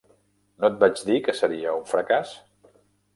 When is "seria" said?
1.41-1.75